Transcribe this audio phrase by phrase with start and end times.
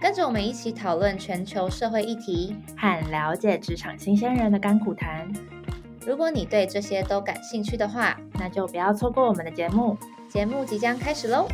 [0.00, 2.56] 跟着我们一起讨论全球社会议题。
[2.74, 5.30] 和了解职场新鲜人的甘苦谈。
[6.06, 9.94] 如果你对这些都感兴趣的话，那就不要错过我们的节目。
[10.26, 11.46] 节目即将开始喽！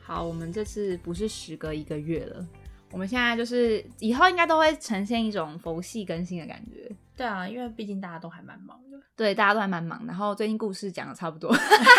[0.00, 2.44] 好，我们这次不是时隔一个月了，
[2.90, 6.90] 我们现在就是以后应该都会呈现一种佛系更新的感觉。
[7.16, 8.98] 对啊，因为毕竟大家都还蛮忙的。
[9.16, 11.50] 对，大家都还蛮忙，然后最近故事讲的差不多。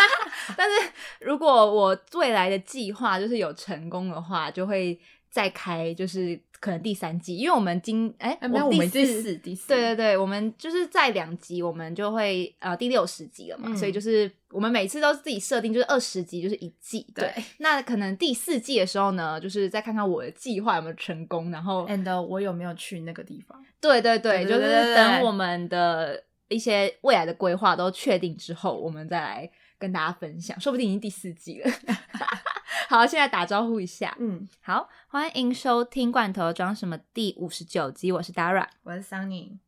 [0.56, 17.06] 但是如果我未来的计划就是有成功的话，就会再开，就是可能第三季，因为我们今哎，我第们第四，第四，对对对，我们就是在两集，我们就会呃第六十集了嘛，嗯所以就是我们每次都是自己设定，就是二十集就是一季。
[17.14, 23.62] 对，对那可能第四季的时候呢，就是再看看我的计划有没有成功，然后 and 我有没有去那个地方？
[23.80, 31.70] 对对对，就是等我们的一些未来的规划都确定之后，我们再来跟大家分享，说不定已经第四季了。
[32.90, 38.66] 好，现在打招呼一下，嗯，好，欢迎收听《罐头装什么》第五十九集，我是 Dara。
[38.82, 39.58] 我是 Sunny。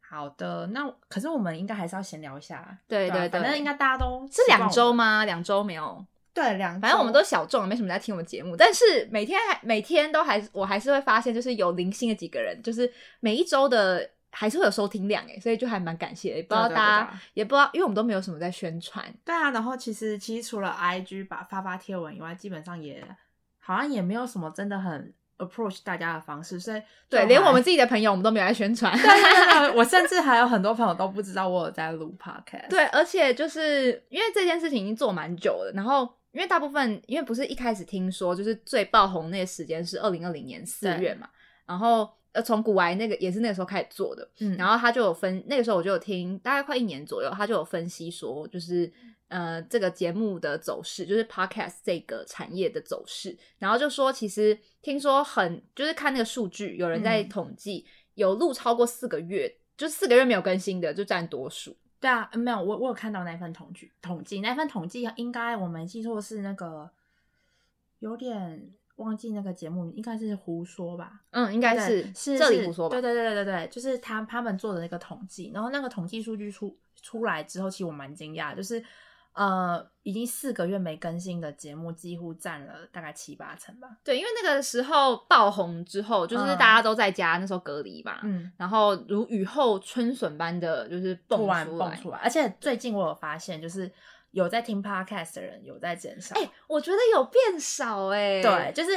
[0.00, 2.56] 好的，那可是我们应该还是要闲聊一下。
[2.56, 5.26] 啊对对对反正应该大家都是两周吗？
[5.26, 6.80] 两周没有，对，两。
[6.80, 16.36] 反正我们都小众，没什么在听我们节目，但是每天还每天都还我还是会发现，就是有零星的几个人，就是每一周的还是会有收听量哎，所以就还蛮感谢的。
[16.36, 23.04] 也不知道大家也不知道，因为我们都没有什么在宣传，对啊，然后其实其实除了 IG 把发发贴文以外，基本上也
[23.58, 28.92] 好像也没有什么真的很 approach 大家的方式，所以对，连我们自己的朋友我们都没有在宣传。
[28.96, 32.68] 对对对对， 我甚至还有很多朋友都不知道我有在录 podcast。
[32.68, 36.02] 对，而且就是因为这件事情已经做蛮久了，然后
[36.32, 41.28] 因为大部分因为不是一开始听说就是最爆红那个时间是二零二零年四月嘛，
[41.66, 48.92] 然后呃从古玩那个也是那个时候开始做的，嗯，然后他就有分那个时候我就有听大概快一年左右，他就有分析说就是。
[49.30, 61.76] 呃，这个节目的走势就是 podcast 这个产业的走势，然后就说其实听说很就是看那个数据，有人在嗯统计，有录超过四个月，就四个月没有更新的就占多数。
[62.00, 66.90] 对啊，没有我我有看到那份统计统计，那份统计应该我们记错是那个
[68.00, 71.20] 有点忘记那个节目，应该是胡说吧？
[71.30, 72.92] 嗯，应该是是是这里胡说吧？
[72.92, 78.84] 对对对对对对，就是他他们做的那个统计，然后那个统计数据出出来之后，其实我蛮惊讶，就是
[79.32, 83.88] 呃，已经四个月没更新的节目，几乎占了大概七八成吧。
[84.04, 91.86] 对，因为那个时候爆红之后，就是嗯大家都在家，那时候隔离嘛，嗯，然后如雨后春笋般的，就是蹦突然出来。
[91.86, 93.90] 蹦出来，而且最近我有发现，就是
[94.30, 96.34] 有在听 podcast 的人有在减少。
[96.38, 98.90] 哎、我觉得有变少哎、对，就是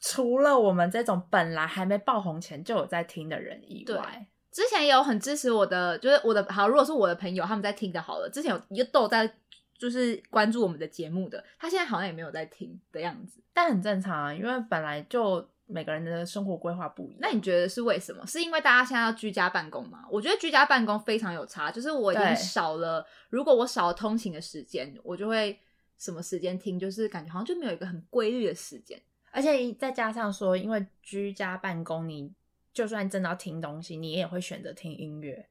[0.00, 9.28] 除了我们这种本来还没爆红前就有在听的人以外，之前也有很支持我的，就是我的好，如果是我的朋友他们在听的，好了，之前有一个都有在
[9.76, 13.42] 就是关注我们的节目的，他现在好像也没有在听的样子。
[13.52, 17.18] 但很正常啊，因为本来就每个人的生活规划不一样。
[17.20, 18.26] 那你觉得是为什么？
[18.26, 20.04] 是因为大家现在要居家办公吗？
[20.10, 25.58] 我觉得居家办公非常有差，就是我已经少了，如果我少了通勤的时间，我就会
[25.96, 29.00] 什么时间听，就是感觉好像就没有一个很规律的时间。
[29.30, 32.32] 而且再加上说，因为居家办公，你
[32.72, 35.48] 就算真的要听东西，你也会选择听音乐，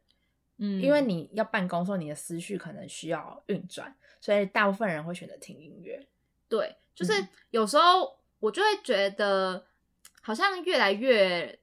[0.57, 6.07] 嗯因为你要办公的时候，你的思绪可能需要运转，所以大部分人会选择听音乐。
[6.47, 9.65] 对，就是嗯有时候我就会觉得，
[10.25, 11.59] 好像越来越，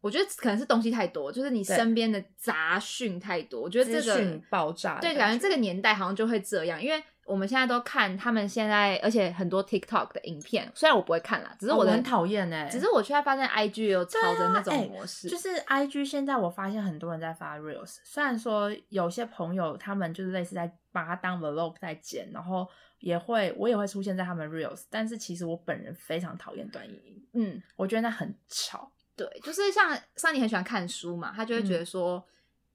[0.00, 3.60] 我觉得可能是东西太多，就是你身边的杂讯太多。
[3.60, 22.66] 我觉得这个爆炸对，感感觉这个年代好像就会这样，因为我们现在都看他们现在，而且很多 TikTok 的影片，虽然我不会看啦，只是我、很讨厌哎，只是我却发现 IG 也有朝着那种哎模式，就是 I G 现在我发现很多人在发 reels，虽然说有些朋友他们就是类似在把它当 vlog 在剪，然后
[22.98, 28.90] 也会我也会出现在他们 reels，但是其实我本人非常讨厌短影音，嗯，我觉得那很吵。
[29.16, 32.26] 对，就是像桑尼很喜欢看书嘛，他就会觉嗯得说。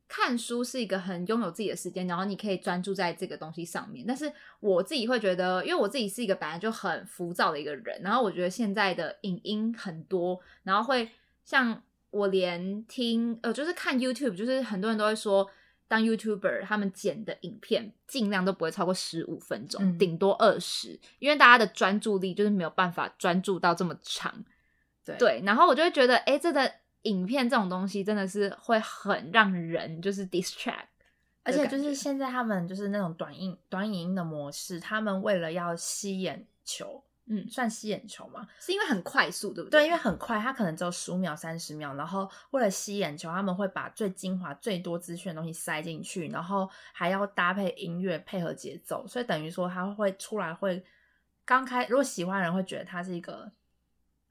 [0.08, 4.06] 看书是一个很拥有自己的时间，然后你可以专注在这个东西上面。
[4.08, 11.10] 但是我自己会觉得，因为我自己是一个本来就很浮躁的一个人，然后我觉得现在的影音很多，然后会
[11.44, 11.82] 像
[12.12, 15.50] 我连听呃，就是看 YouTube，就是很多人都会说
[15.88, 24.46] 当 YouTuber 他们剪的影片尽量都不会超过十五分钟，嗯顶多二十，因为大家的专注力就是没有办法专注到这么长。
[25.04, 26.72] 对对，然后我就会觉得，哎，这个
[27.06, 30.86] 影片这种东西真的是会很让人就是 distract，
[31.44, 38.48] 而且就是现在他们就是那种短影短影音的模式，他们为了要吸眼球，嗯，算吸眼球吗？
[38.60, 39.86] 是因为很快速，对不对，对？
[39.86, 50.84] 因为很快，它可能只有十五秒、三十秒，然后为了吸眼球，他们会把最精华、最多资讯的东西塞进去，然后还要搭配音乐配合节奏，所以等于说它会出来会
[51.46, 53.52] 刚开，如果喜欢的人会觉得它是一个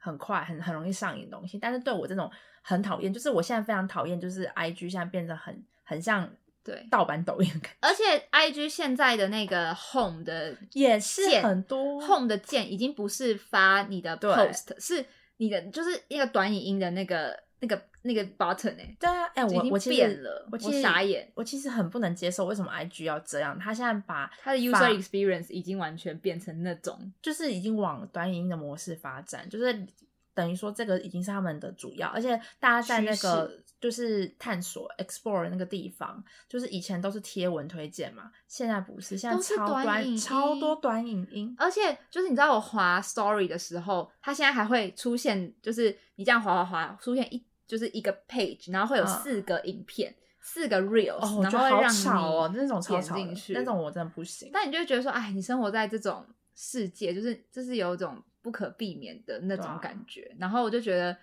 [0.04, 2.30] 很快、很很容易上瘾的东西，但是对我这种
[2.60, 6.30] 很讨厌，就是我现在非常讨厌，就是 I G 现在变得很很像
[6.62, 15.06] 对盗版抖音感，而且 IG 现在的那个 Home 的也是很多 Home 的键已经不是发你的 post，是
[15.38, 29.86] 你的就是一个短语音的那个那个那个 button 哎、对啊，哎、我我变了我傻眼我其实很不能接受为什么 IG 要这样，他现在把他的 user experience 已经完全变成那种就是已经往短影音的模式发展，就是
[30.34, 54.50] 等于说这个已经是他们的主要，而且大家在那个就是探索 explore 那个地方，就是以前都是贴文推荐嘛，现在不是，现在超短影超多短影音，而且就是你知道我滑 story 的时候，它现在还会出现，就是你这样滑滑滑，出现一就是一个 page，然后会有嗯四个影片，四个 reels，、然后会让你那种超点吵进去，那种我真的不行。
[54.52, 60.34] 但你就会觉得说，哎，你生活在这种世界，就是就是有一种不可避免的那种感觉。
[60.38, 61.16] 然后我就觉得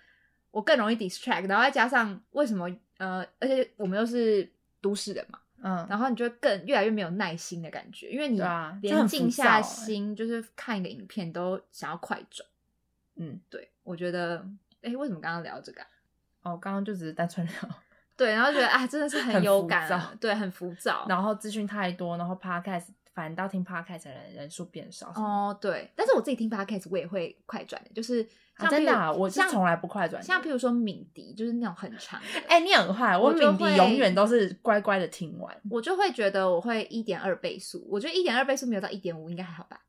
[0.50, 2.68] 我更容易 distract，然后再加上为什么
[2.98, 4.50] 呃，而且我们又是
[4.80, 12.48] 都市人嘛，嗯，然后你就会更越来越没有耐心的感觉，因为你啊连静下心就是看一个影片都想要快转。
[13.16, 14.44] 嗯，对我觉得，
[14.80, 15.86] 哎，为什么刚刚聊这个啊、
[16.42, 17.54] 哦，刚刚就只是单纯聊，
[18.16, 21.06] 对，然后觉得啊，真的是很有感、啊，对，很浮躁。
[21.08, 25.08] 然后资讯太多，然后 podcast 反倒听 podcast 的人人数变少。
[25.14, 35.54] 哦，对，但是我自己听 podcast 我也会快转的，就是啊真的啊我是像从来不快转的像譬如说敏迪，就是那种很长的，哎、你很快，我敏迪永远都是乖乖的听完。
[35.70, 39.80] 我就会觉得我会一点二倍速，我觉得一点二倍速没有到一点五，应该还好吧？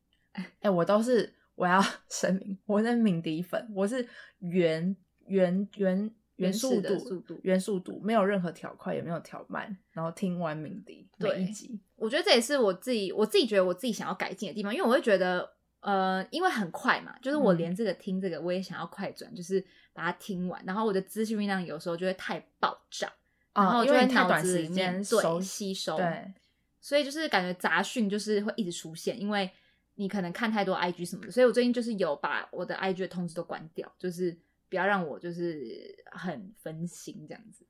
[0.62, 4.08] 哎、我都是我要 声明，我是敏迪粉，我是
[4.40, 4.96] 原
[5.28, 11.80] 原原原速度速度原速度，没有任何调快，也没有调慢，然后听完鸣笛每对一集。
[11.96, 15.54] 我觉得这也是我自己我自己觉得我自己想要改进的地方，因为我会觉得。
[15.86, 23.12] 呃，因为很快嘛，就是我嗯连这个听这个我也想要快转，就是把它听完，然后我的资讯量有时候就会太爆炸，
[23.54, 26.34] 然后啊因为就会太短时脑子里面间对收吸收，对，
[26.80, 29.52] 所以就是感觉杂讯就是会一直出现，因为
[29.96, 34.38] 你可能看太多 IG 什么的，所以我最近就是有把我的 IG 的通知都关掉，就是
[34.74, 37.64] 不要让我就是很分心这样子。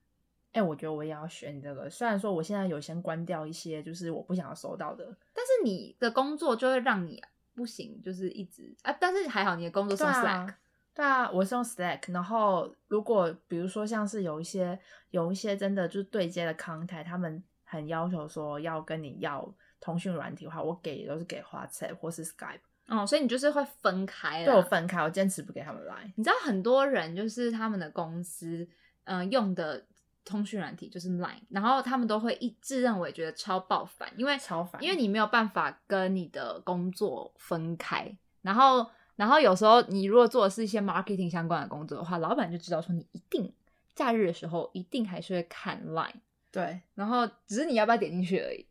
[0.54, 1.90] 哎、我觉得我也要学你这个。
[1.90, 5.04] 虽然说我现在有先关掉一些，就是我不想要收到的。
[5.34, 7.22] 但是你的工作就会让你
[7.54, 10.60] 不行，就是一直啊，但是还好你的工作是用 Slack，、啊，
[10.94, 12.10] 对啊，我是用 Slack。
[12.14, 14.80] 然后如果比如说像是有一些
[15.10, 26.12] 有一些真的就是对接的 contact，他们很要求说要跟你要通讯软体的话，我给的都是给 WhatsApp 或是 Skype，哦，所以你就是会分开啦对我分开，我坚持不给他们来。
[26.16, 28.68] 你知道很多人就是他们的公司，
[29.06, 29.86] 嗯、用的
[30.26, 43.52] 通讯软体就是 Line，然后他们都会一自认为觉得超爆烦，因为超烦因为你没有办法跟你的工作分开，然后然后有时候你如果做的是一些 marketing 相关的工作的话，老板就知道说你一定
[43.96, 46.16] 假日的时候一定还是会看 Line，
[46.52, 48.66] 对，然后只是你要不要点进去而已。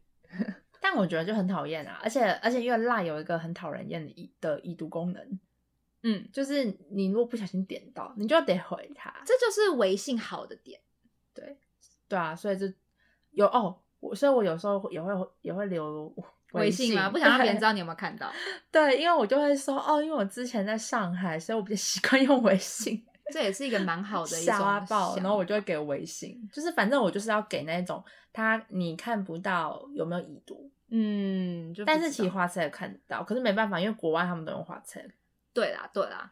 [0.92, 5.40] 但我觉得就很讨厌啊，而且而且因为 Line 有一个很讨人厌的已的已读功能，
[6.02, 9.11] 嗯，就是你如果不小心点到，你就得回他。
[9.25, 10.78] 这就是微信好的点。
[11.32, 11.56] 对，
[12.08, 12.66] 对啊，所以就
[13.30, 16.14] 有哦，我所以我有时候也会也会留
[16.52, 17.08] 微信吗？
[17.08, 18.30] 不想让别人知道你有没有看到，
[18.70, 23.02] 对，因为我就会说哦，因为我之前在上海，所以我比较习惯用微信。
[23.32, 35.00] 这也是一个蛮好的一种瞎爆，然后我就会给微信，就是反正我就是要给那种他你看不到有没有已读，嗯，就但是其实花车也看得到，可是没办法，因为国外他们都用花车。
[35.54, 36.30] 对啦，对啦。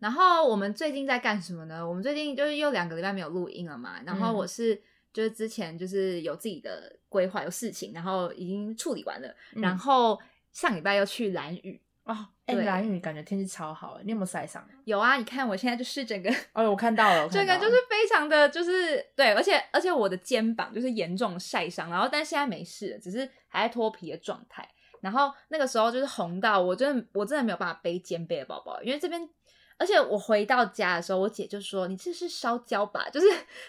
[0.00, 1.86] 然后我们最近在干什么呢？
[1.86, 4.00] 我们最近就是又两个礼拜没有录音了嘛。
[4.04, 4.74] 然后嗯我是、
[5.12, 9.28] 就是之前就是有自己的规划，有事情，然后已经处理完了。
[9.54, 10.18] 嗯然后
[10.52, 14.66] 上礼拜又去蓝屿，哦，哎、对蓝屿感觉天气超好哎，你有没有晒伤？
[14.84, 24.66] 有啊，你看我现在就是整个哦，我看到了，我 这个就是非常的就是对，而且而且我的肩膀就是严重晒伤，然后但现在没事了，只是还在脱皮的状态。
[25.02, 29.28] 然后那个时候就是红到我真的我真的没有办法背肩背的包包，因为这边，
[29.76, 33.26] 而且我回到家的时候，我姐就说你这是烧焦吧， 就是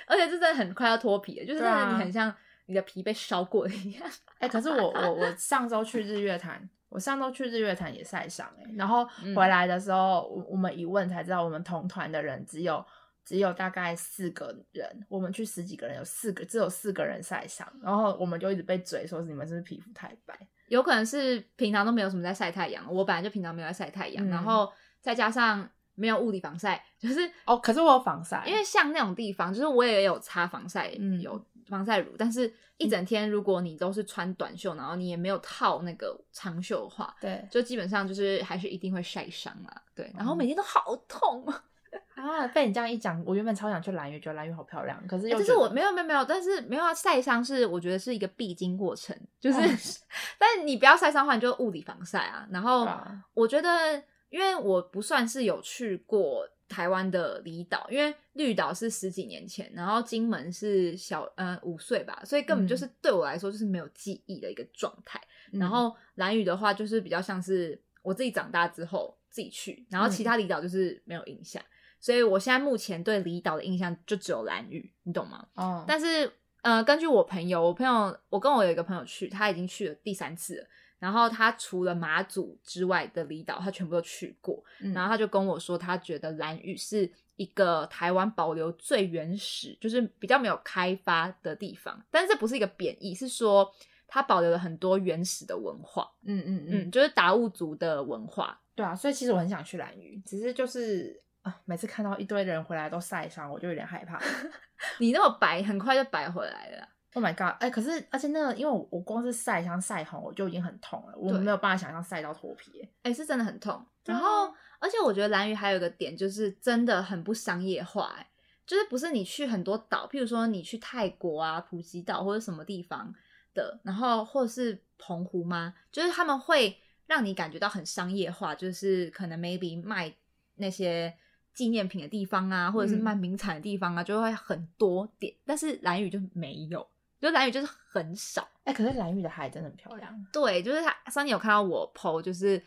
[0.07, 2.33] 而且这真的很快要脱皮了，就是你很像。
[2.67, 4.09] 你的皮被烧过的一样。
[4.37, 12.85] 哎、可是我 我我上周去日月潭，我上周去日月潭也晒伤哎，然后嗯回来的时候，我我们一问才知道，我们同团的人只有
[13.31, 20.37] 只有大概四个人，我们去十几个人，有四个只有四个人晒伤，然后我们就一直被嘴说是你们是不是皮肤太白？
[20.67, 24.69] 有可能是平常都没有什么在晒太阳，我本来就平常没有在晒太阳，嗯然后
[24.99, 39.81] 再加上没有物理防晒，就是哦，可是我有防晒，因为像那种地方，就是我也有擦防晒，嗯有防晒乳，但是一整天如果你都是穿短袖，然后你也没有套那个长袖的话，对就基本上就是还是一定会晒伤啦。
[39.95, 41.63] 对，然后嗯每天都好痛啊！
[42.15, 49.63] 啊，被你这样一讲，我原本超想去兰屿，觉得兰屿好漂亮，可是又欸但是我没有没有没有，但是没有啊，晒伤是我觉得是一个必经过程，就是，哦
[50.37, 52.47] 但是你不要晒伤的话，你就物理防晒啊。
[52.51, 65.19] 然后啊我觉得，因为我不算是有去过台湾的离岛，因为绿岛是十几年前，然后金门是小呃五岁吧，所以根本就是对我来说就是没有记忆的一个状态。
[65.51, 71.61] 然嗯后蓝屿的话，就是比较像是我自己长大之后自己去，然后其他离岛就是没有印象，
[72.01, 75.47] 所以我现在目前对离岛的印象就只有蓝屿，你懂吗？
[75.53, 76.29] 哦，但是
[76.63, 80.67] 呃，根据我朋友，我朋友我跟我有一个朋友去，他已经去了第三次了。
[80.99, 84.63] 然后他除了马祖之外的离岛，他全部都去过。
[84.81, 91.99] 嗯然后他就跟我说，他觉得兰屿是一个台湾保留最原始，就是比较没有开发的地方。
[92.11, 93.67] 但是这不是一个贬义，是说
[94.07, 98.61] 它保留了很多原始的文化，嗯嗯嗯嗯，就是达悟族的文化。
[98.75, 104.19] 对啊，所以其实我很想去兰屿，只是就是啊，每次看到一堆人回来都晒伤，我就有点害怕。
[104.99, 106.87] 你那么白，很快就白回来了。
[107.13, 107.57] Oh my god！
[107.59, 112.89] 哎、可是而且那个，因为我我光是晒伤晒红，我就已经很痛了，我对没有办法想象晒到脱皮耶。
[113.03, 113.85] 哎、是真的很痛。
[114.05, 118.31] 然后，而且我觉得蓝鱼还有一个点，就是真的很不商业化、哎，
[118.65, 123.13] 就是不是你去很多岛，譬如说你去泰国啊、普吉岛或者什么地方
[123.53, 125.73] 的，然后或者是澎湖吗？
[125.91, 130.15] 就是他们会让你感觉到很商业化，就是可能 maybe 卖
[130.55, 131.13] 那些
[131.53, 135.33] 纪念品的地方啊，或者是嗯卖名产的地方啊，就会很多点。
[135.45, 136.87] 但是蓝雨就没有，
[137.19, 138.47] 就蓝雨就是很少。
[138.63, 140.27] 哎、可是蓝雨的海真的很漂亮。
[140.31, 142.61] 对，就是他上次有看到我 PO，就是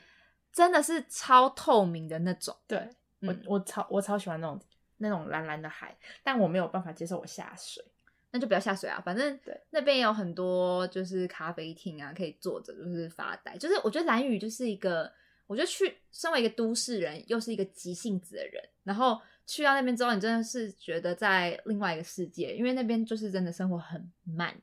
[0.53, 2.57] 真的是超透明的那种。
[2.67, 2.79] 对
[3.21, 4.61] 我嗯我超我超喜欢那种
[4.99, 7.85] 那种蓝蓝的海，但我没有办法接受我下水。
[8.33, 13.57] 那就不要下水啊，反正对那边也有很多就是咖啡厅啊，可以坐着就是发呆。
[13.57, 15.11] 就是我觉得蓝屿就是一个，
[15.47, 24.55] 我觉得去身为一个都市人，又是一个急性子的人，然后去到那边之后，你真的是觉得在另外一个世界，因为那边就是真的生活很慢。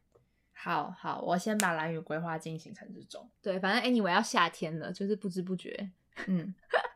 [0.53, 3.27] 好好，我先把蓝雨规划进行程之中。
[3.41, 5.89] 对，反正 anyway 要夏天了，就是不知不觉，
[6.27, 6.53] 嗯，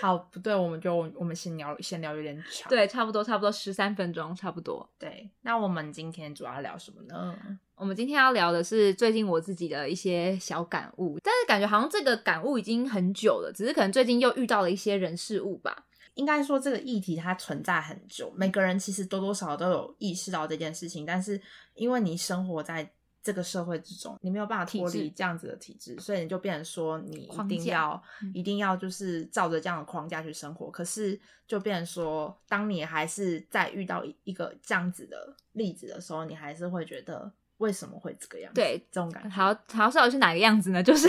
[0.00, 2.68] 好，不对，我们就我们先聊先聊有点长。
[2.68, 4.88] 对，差不多差不多十三分钟，差不多。
[4.98, 7.36] 对，那我们今天主要聊什么呢？
[7.74, 15.86] 我们今天要聊的是最近我自己的一些小感悟，但是感觉好像这个感悟已经很久了，只是可能最近又遇到了一些人事物吧。
[16.14, 21.40] 应该说这个议题它存在很久，每个人其实多多少少都有意识到这件事情，但是
[21.74, 22.88] 因为你生活在
[23.22, 30.70] 这个社会之中，你没有办法脱离这样子的体制，所以你就变成说你一定要嗯一定要就是照着这样的框架去生活。
[30.70, 38.60] 可是就变成说，当你还是在遇到一一个这样子的例子的时候，你还是会觉得为什么会这个样子？
[38.60, 39.28] 对这种感觉。
[39.30, 40.82] 好，好，是哪个样子呢？
[40.82, 41.08] 就是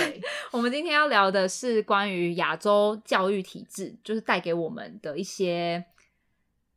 [0.51, 5.84] 我们今天要聊的是关于亚洲教育体制，就是带给我们的一些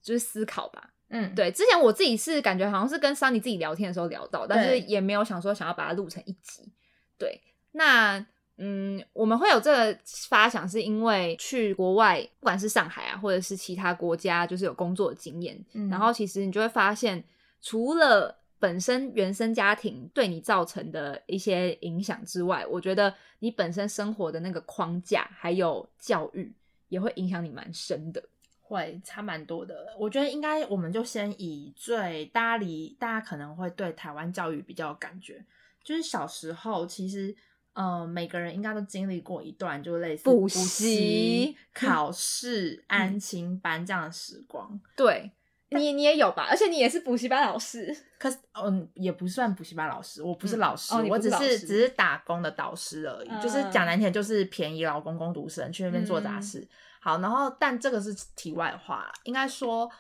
[0.01, 0.95] 就是思考吧。
[1.09, 6.73] 嗯，对，之前我自己是感觉好像是跟桑尼自己聊天的时候聊到，但是也没有想说想要把它录成一集。
[7.17, 7.41] 对，
[7.73, 8.19] 那
[8.59, 9.99] 嗯，我们会有这个
[10.29, 17.23] 发想，是因为去国外，不管是上海啊，或者是其他国家，就是有工作的经验，嗯然后其实你就会发现，
[17.61, 26.53] 除了本身原生家庭对你造成的一些影响之外，我觉得你本身生活的那个框架还有教育
[26.89, 28.23] 也会影响你蛮深的。
[28.67, 29.87] 会差蛮多的。
[29.99, 35.45] 我觉得应该，我们就先以最大家离大家可能会对台湾教育比较有感觉，
[35.85, 37.35] 就是小时候其实。
[37.77, 44.81] 呃，每个人应该都经历过一段，就类似补习习、考试、 安亲班这样的时光。
[44.97, 45.31] 对
[45.69, 46.47] 你，你也有吧？
[46.49, 47.95] 而且你也是补习班老师。
[48.19, 53.29] 可是，嗯，也不算补习班老师，我不是嗯老师，我只是只是打工的导师而已。
[53.43, 56.67] 就是嗯讲难听，就是便宜老公公读生去那边做杂事。
[57.01, 59.91] 好，然后但这个是题外话，应该说，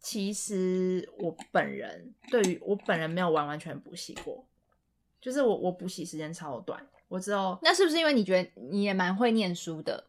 [0.00, 4.46] 其实我本人对于我本人没有完完全补习过，
[5.20, 10.04] 就是我我补习时间超短，我知道那是不是因为你觉得你也蛮会念书的？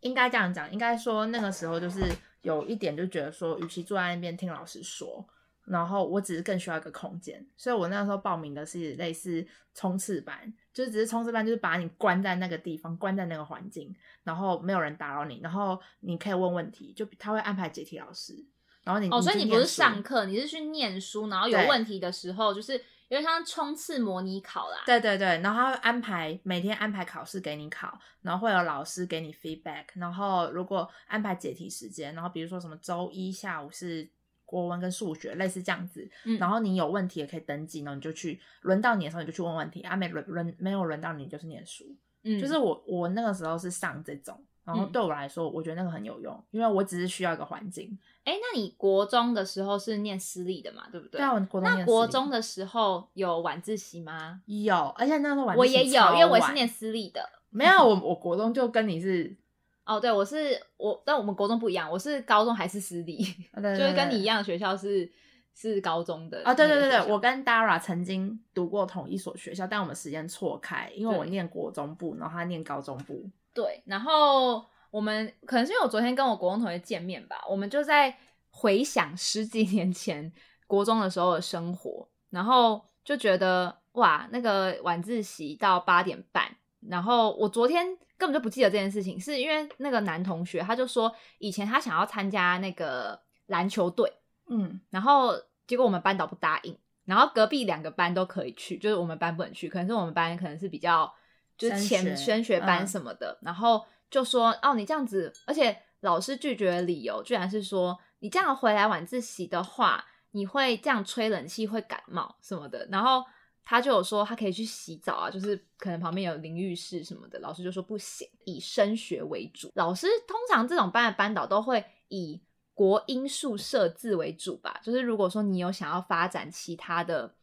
[0.00, 2.02] 应该这样讲，应该说那个时候就是
[2.42, 5.26] 有一点就觉得说，与其坐在那边听老师说，
[5.66, 18.34] 然后我只是更需要一个空间，所以我那时候报名的是类似冲刺班，就是只是冲刺班，就是把你关在那个地方，关在那个环境，然后没有人打扰你，然后你可以问问题，就他会安排解题老师，
[18.82, 22.74] 然后你哦，所以你不是上课，你是去念书，然后有对问题的时候，就是
[23.08, 24.82] 因为像冲刺模拟考啦。
[24.84, 34.08] 对对对，然后他会安排每天安排考试给你考，然后会有老师给你 feedback，然后如果安排解题时间，然后比如说什么周一下午是
[34.54, 41.84] 国文跟数学，类似这样子，嗯然后你有问题也可以登记，然后你就去轮到你的时候你就去问问题，啊没轮轮没有轮到你就是念书，
[42.22, 44.40] 嗯，就是我我那个时候是上这种。
[44.64, 47.98] 然后嗯对我来说，我觉得那个很有用，因为我只是需要一个环境。
[48.24, 50.84] 哎，那你国中的时候是念私立的嘛？
[50.90, 51.18] 对不对？
[51.18, 54.40] 对啊，我国中那国中的时候有晚自习吗？
[54.46, 57.20] 有，而且那时候晚自习我也有，因为我是念私立的。
[57.50, 59.36] 没有我我国中就跟你是，
[59.84, 63.22] 哦，对，我是我，但我们国中不一样，我是高中还是私立，
[63.54, 65.10] 对 对就是跟你一样的学校是
[65.54, 73.28] 是高中的啊，对对对对，我跟 Dara 曾经读过同一所学校，但我们时间错开，因为我念国中部，然后他念高中部。
[73.52, 78.16] 对，然后我们可能是因为我昨天跟我国中同学见面吧，我们就在
[78.50, 80.32] 回想十几年前
[80.66, 86.56] 国中的时候的生活，然后就觉得哇，那个晚自习到八点半，
[86.88, 87.86] 然后我昨天
[88.18, 94.12] 根本就不记得这件事情，是因为那个男同学他就说以前他想要参加那个篮球队，
[94.48, 95.32] 嗯，然后
[95.66, 101.12] 结果我们班导不答应，然后隔壁两个班都可以去，就是我们班不能去，可能是我们班可能是比较
[101.56, 113.24] 就是前学升学班嗯什么的，然后就说哦你这样子，而且老师拒绝的理由居然是说你这样回来晚自习的话，你会这样吹冷气会感冒什么的，然后。
[113.64, 119.70] 他就有说他可以去洗澡啊，就是可能旁边有淋浴室什么的，老师就说不行，以升学为主。
[119.74, 122.40] 老师通常这种班的班导都会以
[122.74, 127.34] 国英数社自为主吧，就是如果说你有想要发展其他的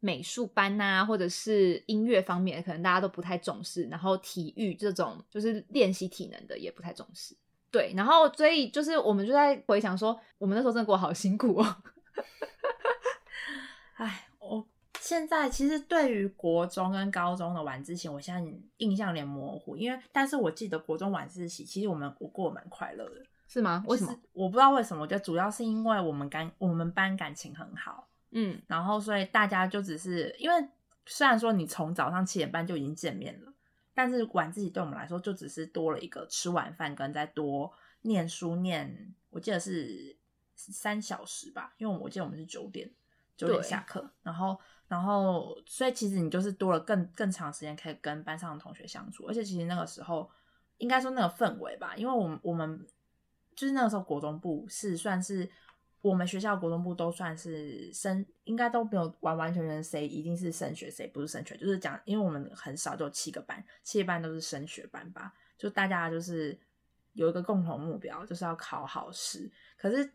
[0.00, 7.36] 美术班呐、或者是音乐方面，可能大家都不太重视，然后体育这种就是练习体能的也不太重视。
[7.70, 11.76] 对，然后所以就是我们就在回想说，我们那时候真的过好辛苦哦。
[13.96, 14.29] 哎，
[15.00, 23.22] 现在其实对于国中跟高中的晚自习，我现在印象有点模糊，因为但是我记得国中晚自习，其实我们我过得蛮快乐的。
[23.48, 23.82] 是吗？
[23.88, 24.22] 为什么就是？
[24.32, 30.68] 我不知道为什么，我觉得主要是因为我们感我们班感情很好，嗯，然后所以大家就只是因为
[31.06, 33.52] 虽然说你从早上七点半就已经见面了，
[33.92, 40.16] 但是晚自习对我们来说就只是多了一个吃晚饭跟再多念书念，我记得是
[40.54, 42.88] 三小时吧，因为我记得我们是九点
[43.36, 44.56] 九点下课，然后
[44.90, 50.28] 然后所以其实你就是多了更更长时间可以跟班上的同学相处，而且其实那个时候
[50.78, 52.84] 应该说那个氛围吧，因为我们我们
[53.54, 55.48] 就是那个时候国中部是算是
[56.00, 66.58] 我们学校国中部都算是升，应该都没有完完全全谁一定是升学，谁不是升学，就是讲，因为我们很少，就七个班，七个班都是升学班吧，就大家就是
[67.12, 69.48] 有一个共同目标，就是要考好试。
[69.76, 70.10] 可是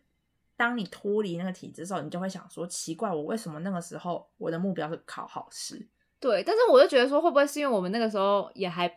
[0.57, 5.87] 当你脱离那个体制的时候，你就会想说，奇怪，我为什么那个时候我的目标是考好试？
[6.19, 8.87] 对，但是我就觉得说，会不会是因为我们那个时候也还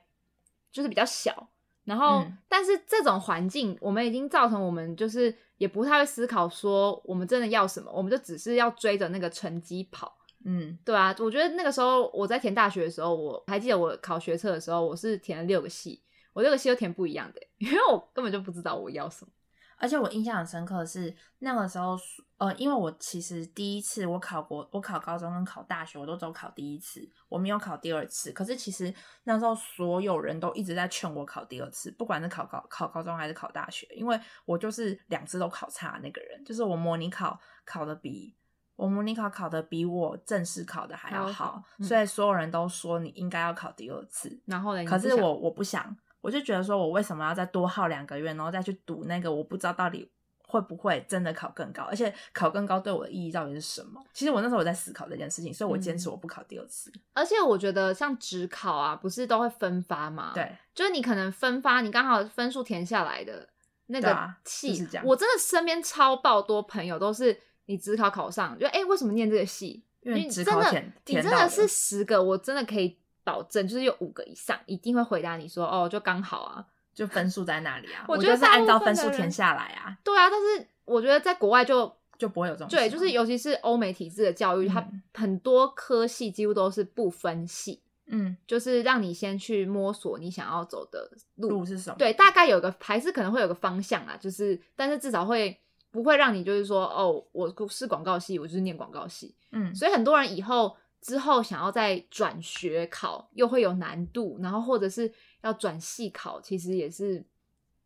[0.71, 1.49] 就是比较小，
[1.85, 10.17] 然后、嗯但是这种环境，我们已经造成我们就是也不太会思考说我们真的要什么，我们就只是要追着那个成绩跑。
[10.45, 19.31] 嗯，对啊，我觉得那个时候我在填大学的时候，我还记得我考学测的时候，我是填了六个系，我六个系都填不一样的，因为我根本就不知道我要什么。
[19.79, 21.97] 而且我印象很深刻的是那个时候，
[22.37, 28.33] 呃，因为我其实第一次我考国，我考高中跟考大学，我都只有考第一次，我没有考第二次。
[28.33, 28.93] 可是其实
[29.25, 38.37] 那时候所有人都一直在劝我考第二次，不管是考高考高中还是考大学，因为我就是两次都考差的那个人，就是我模拟考考的比
[38.77, 44.41] 我模拟考考的比我正式考的还要好好，嗯所以所有人都说你应该要考第二次。
[44.47, 44.85] 然后呢？
[44.85, 50.11] 可是我我不想，我就觉得说我为什么要再多耗两个月，然后再去读那个我不知道到底
[50.47, 54.03] 会不会真的考更高，而且考更高对我的意义到底是什么？
[54.13, 56.93] 其实我那时候我在思考这件事情，所以我坚持嗯我不考第二次。
[57.13, 60.33] 而且我觉得像职考啊，不是都会分发吗？
[60.35, 63.49] 对，就是你可能分发，你刚好分数填下来的
[63.87, 69.85] 那个对啊系，就是这样我真的身边超爆多朋友都是你职考考上，就哎、诶为什么念这个系？
[70.01, 72.97] 因为你真的你真的是十个，我真的可以
[73.29, 76.65] 保证，就是有五个以上一定会回答你说哦，就刚好啊。
[76.99, 81.89] 就分数在那里啊，我我觉得是按照分数填下来啊，对啊，但是我觉得在国外就
[82.19, 87.81] 就不会有这种对，就是尤其是欧美体制的教育，它嗯很多科系几乎都是不分系。
[88.07, 91.51] 嗯就是让你先去摸索你想要走的路。
[91.51, 91.97] 路是什么？
[91.97, 95.57] 对，大概有个还是可能会有个方向啊，就是但是至少会
[95.93, 99.37] 不会让你就是说哦，我是广告系，我就是念广告系。
[99.53, 107.25] 嗯，所以很多人以后之后想要再转学考，又会有难度，然后或者是要转系考，其实也是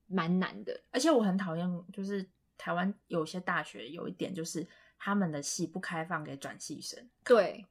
[0.07, 0.81] 蛮难的。
[0.91, 4.67] 而且我很讨厌，就是台湾有些大学有一点就是
[4.99, 7.67] 他们的系不开放给转系生，对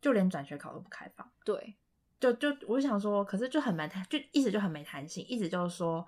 [0.00, 1.30] 就连转学考都不开放。
[1.44, 1.74] 对，
[2.18, 6.06] 就就我想说，可是就很没弹，就一直就很没弹性，一直就是说，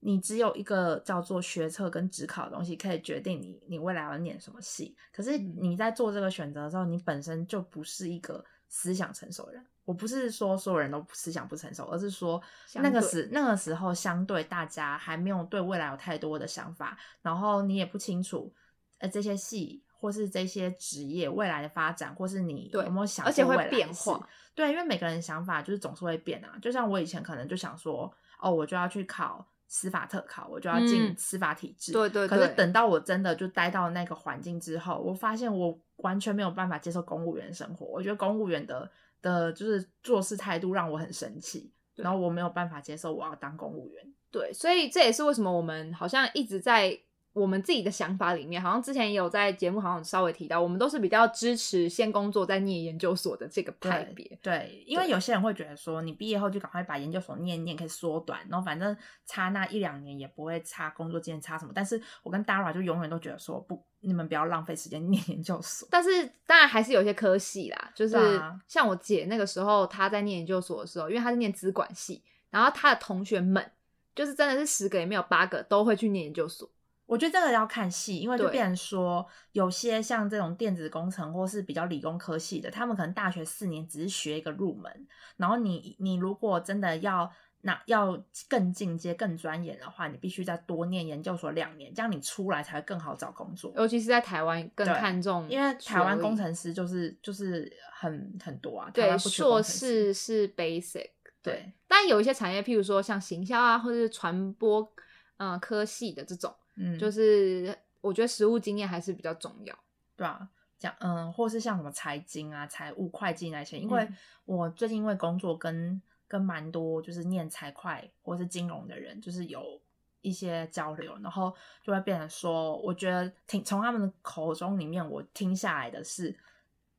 [0.00, 4.96] 你只有一个叫做学测跟职考的东西可以决定你你未来要念什么系。
[5.12, 9.66] 可是嗯你在做这个选择的时候，你本身就不是一个思想成熟的人。
[9.84, 12.42] 我不是说所有人都思想不成熟，而是说
[12.74, 18.52] 那个时那个时候相对大家还没有对未来有太多的想法，然后你也不清楚
[18.98, 24.28] 呃这些系或是这些职业未来的发展，或是你有没有想而且会变化。
[24.56, 26.58] 对，因为每个人想法就是总是会变啊。
[26.60, 31.92] 就像我以前可能就想说，哦，我就要去考司法特考，我就要进嗯司法体制。
[31.92, 37.86] 对对可是等到我真的就待到那个环境之后，我发现我完全没有办法接受公务员生活。
[37.86, 38.90] 我觉得公务员的
[39.22, 44.12] 的就是做事态度让我很生气，然后我没有办法接受我要当公务员。
[44.30, 46.98] 对，所以这也是为什么我们好像一直在
[47.36, 54.38] 我们自己的想法里面，好像之前也有在节目好像稍微提到，我们都是比较支持先工作再念研究所的这个派对别。
[54.40, 58.96] 对，因为有些人会觉得说，你毕业后就赶快把研究所念一念，可以缩短，然后反正
[59.26, 61.72] 差那一两年也不会差工作经验差什么。
[61.74, 65.86] 但是我跟 Dara 就永远都觉得说，不，你们不要浪费时间念研究所。
[65.90, 73.70] 但是当然还是有些科系啦，就是啊像我姐那个时候她在念研究所的时候，因为她是念资管系，然后她的同学们
[74.14, 76.66] 就是真的是十个也没有八个都会去念研究所。
[77.06, 87.30] 我觉得这个要看系，因为就对变成说，有些像这种电子工程或是比较理工科系的，他们可能大学四年只是学一个入门，然后你你如果真的要
[87.62, 93.72] 那要更进阶、更钻研的话，你必须再多念研究所两年，这样你出来才会更好找工作。
[93.76, 101.10] 尤其是在台湾更看重，因为台湾工程师就是就是很很多啊，台对硕士是 basic，
[101.42, 104.92] 对但有一些产业，譬如说像行销啊，或者是传播，
[105.38, 109.76] 嗯，科系的这种，嗯就是我觉得实务经验还是比较重要。
[110.16, 119.80] 对啊，讲嗯，或是像什么财经啊、财务、会计那些，因为嗯我最近因为工作跟跟蛮多就是念财会或是金融的人，就是有
[120.22, 126.36] 一些交流，然后就会变成说，我觉得听从他们的口中里面，我听下来的是。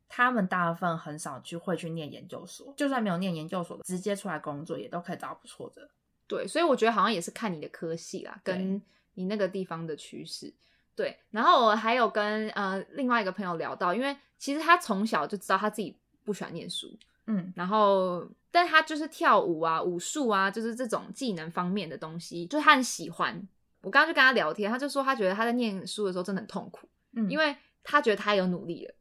[0.09, 5.89] 他们大部分很少去会去念研究所，就算没有念研究所，直接出来工作也都可以找到不错的。
[6.27, 8.81] 对，所以我觉得好像也是看你的科系啦，跟
[9.17, 10.53] 你那个地方的趋势。
[10.95, 23.47] 对，然后我还有跟呃另外一个朋友聊到，因为其实他从小就知道他自己不喜欢念书，嗯，然后但他就是跳舞啊、武术啊，就是这种技能方面的东西，就是他很喜欢。
[23.81, 28.93] 我刚刚就跟他聊天，他就说他觉得他在念书的时候真的很痛苦，嗯因为他觉得他有努力了，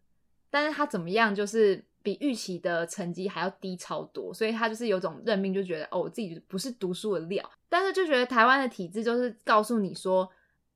[0.50, 10.30] 但是他怎么样就是比预期的成绩还要低超多，所以他就是有种认命，就觉得哦，我自己不是读书的料，但是就觉得台湾的体制就是告诉你说，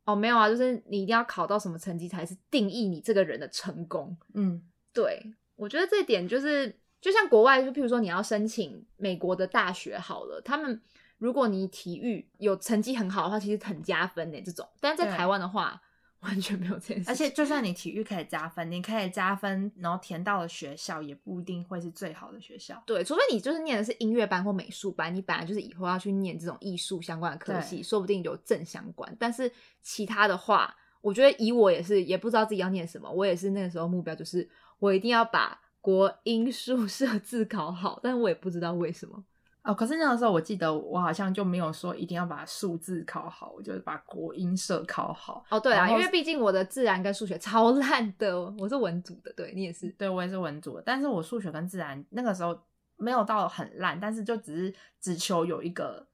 [0.04, 4.16] 哦，没有啊，就是你一定要考到什么成绩才是定义你这个人的成功。
[4.34, 4.60] 嗯
[4.92, 10.82] 对我觉得这点就是，就像国外，就譬如说你要申请美国的大学好了，他们
[11.18, 14.42] 如果你体育有成绩很好的话，其实很加分呢。
[14.44, 15.80] 这种，但是在台湾的话，
[16.20, 17.10] 完全没有这件事。
[17.10, 22.82] 而且就算你体育可以加分，你可以加分，然后填到了学校也不一定会是最好的学校。
[22.86, 29.16] 对，除非你就是念的是音乐班或美术班，你本来就是以后要去念这种艺术相关的科系，说不定有正相关。
[29.18, 29.50] 但是
[29.82, 33.10] 其他的话，我觉得以我也是，也不知道自己要念什么。
[33.10, 39.24] 我也是那个时候目标就是，我一定要把国英数 社自考好，但我也不知道为什么。
[39.62, 45.44] 哦，可是那个时候我记得我好像就没有说一定要把数字考好，我就是把国音社考好。
[45.50, 49.88] 哦，对啊，因为毕竟我的自然跟数学超烂的，我是文组的，对你也是。
[49.90, 52.58] 对我也是文组的，但是我数学跟自然那个时候
[52.96, 56.06] 没有到很烂，但是就只是只求有一个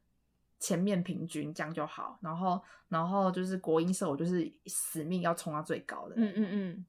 [0.59, 2.19] 前面平均这样就好。
[2.21, 6.17] 然后，然后就是国音社，我就是死命要冲到最高的。
[6.17, 6.87] 嗯嗯嗯，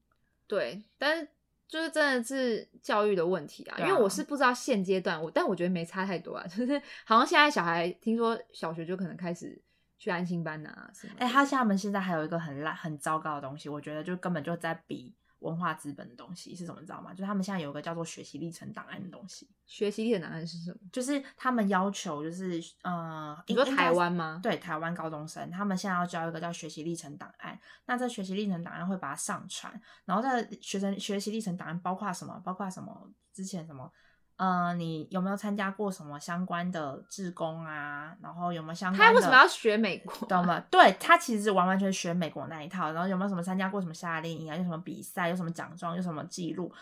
[0.48, 1.28] 对，但是
[1.68, 9.60] 就是真的是教育的问题啊，啊因为我是不知道现阶段我，但我觉得没差太多啊， 就是好像现在小孩听说小学就可能开始
[9.98, 17.12] 去安心班啊什么的，哎、他厦门现在还有一个很烂、很糟糕的东西，我觉得就根本就在比文化资本的东西是什么，你知道吗？
[17.12, 20.78] 就是他们现在有一个叫做学习历程档案的东西，学习历程档案是什么？
[20.92, 27.58] 就是他们要求就是呃，你说台湾吗对，台湾高中生，他们现在要交一个叫学习历程档案。
[27.86, 32.40] 那这学习历程档案会把它上传，然后在学生学习历程档案包括什么？
[32.44, 33.10] 包括什么？
[33.32, 33.90] 之前什么？
[34.38, 38.16] 呃，你有没有参加过什么相关的志工啊？
[38.22, 39.04] 然后有没有相关的？
[39.04, 40.26] 他为什么要学美国？
[40.28, 40.58] 懂吗？
[40.70, 42.92] 对他其实完完全学美国那一套。
[42.92, 44.56] 然后有没有什么参加过什么夏令营啊？
[44.56, 45.28] 有什么比赛？
[45.28, 45.96] 有什么奖状？
[45.96, 46.72] 有什么记录？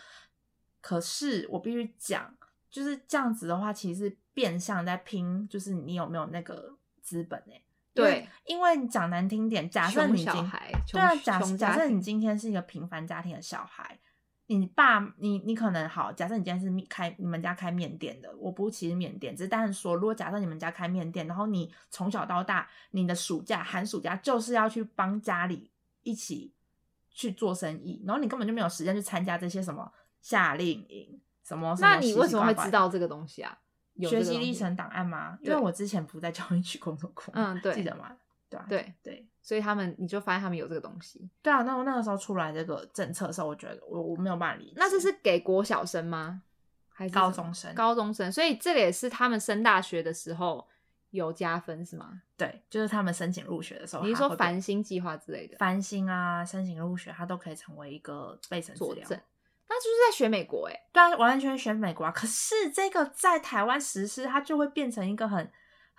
[0.81, 2.31] 可是我必须讲，
[2.69, 7.59] 就是这样子的话，其实变相在拼，就是你有没有那个资本哎、
[7.95, 10.51] 对，因为你讲难听点，假设你今
[10.91, 13.99] 对啊，假假设你今天是一个平凡家庭的小孩，
[14.47, 25.69] 你爸你你可能好，假设你今天是开你们家开面店的，我不歧视面店，只是单是说，如果假设你们家开面店，然后你从小到大，你的暑假寒暑假就是要去帮家里
[26.03, 26.53] 一起
[27.11, 33.57] 去做生意，然后你根本就没有时间去参加这些什么夏令营什么什么那你为什么会知道这个东西啊？
[33.95, 35.37] 有学习历程档案吗？
[35.41, 38.15] 因为我之前不在教育局工作过，嗯对记得吗？
[38.49, 39.27] 对啊，对对。
[39.47, 41.29] 所以他们你就发现他们有这个东西。
[41.41, 44.73] 对啊，那我那个时候出来这个政策的时候，我觉得我我没有办法理解。
[44.75, 46.41] 那这是给国小生吗？
[46.89, 50.67] 还是高中生高中生，所以这个也是他们升大学的时候
[51.11, 52.23] 有加分是吗？
[52.35, 58.95] 对，就是他们申请入学的时候，你是说繁星计划之类的繁星啊，申请入学，它都可以成为一个备审资料。
[58.95, 59.21] 佐证？
[59.69, 62.11] 那就是在学美国哎、对啊，完完全全选美国啊。
[62.11, 65.49] 可是这个在台湾实施，它就会变成一个很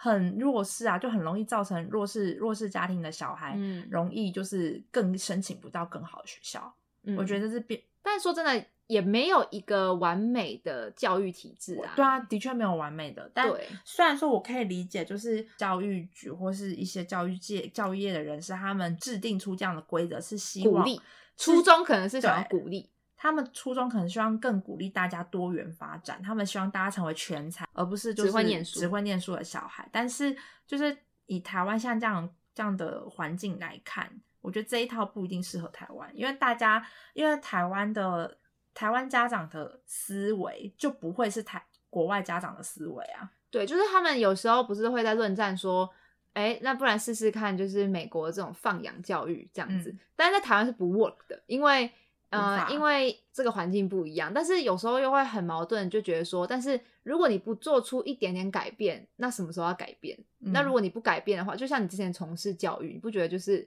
[0.01, 6.73] 很弱势啊，就很容易造成弱势弱势家庭的小孩，嗯容易就是更申请不到更好的学校。
[7.03, 11.93] 嗯我觉得是变但是说真的，也没有一个完美的教育体制啊。
[11.97, 21.01] 对啊，的确没有完美的，但对虽然说我可以理解，就是教育局或是一些教育界、教育业的人士，他们制定出这样的规则，是希望鼓励，
[21.37, 22.89] 初衷可能是想要鼓励。
[23.21, 29.87] 他们初衷可能希望更鼓励大家多元发展，他们希望大家成为全才，而不是就是只会念书只会念书的小孩。
[29.91, 30.35] 但是
[30.67, 34.09] 就是以台湾像这样这样的环境来看，
[34.41, 38.39] 我觉得这一套不一定适合台湾，因为大家因为台湾的
[38.73, 43.29] 台湾家长的思维就不会是台国外家长的思维啊。
[43.51, 45.91] 对，就是他们有时候不是会在论战说，
[46.35, 60.19] 哎，那不然试试看，就是美国这种放养教育这样子，嗯但是在台湾是不 work 的，因为无呃，因为这个环境不一样，但是有时候又会很矛盾，就觉得说，但是如果你不做出一点点改变，那什么时候要改变？
[60.39, 63.67] 那嗯如果你不改变的话，就像你之前从事教育，你不觉得就是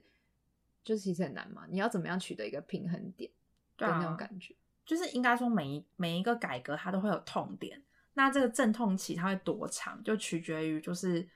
[0.84, 1.64] 就是其实很难吗？
[1.68, 3.30] 你要怎么样取得一个平衡点
[3.76, 4.54] 的对啊那种感觉？
[4.84, 7.82] 就是应该说每一每一个改革它都会有痛点，
[8.14, 11.28] 那这个阵痛期它会多长，就取决于就是，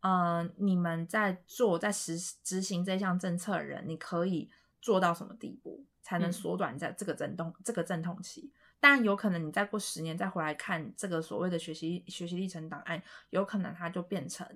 [0.00, 8.50] 呃，你们在做在实执行这项政策的人，你可以做到什么地步，才能嗯缩短在这个阵痛、这个阵痛期。
[8.78, 14.46] 当然，有可能你再过十年再回来看这个所谓的学习学习历程档案，有可能它就变成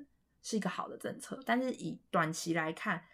[0.43, 1.39] 是一个好的政策。
[1.45, 3.05] 但是以短期来看，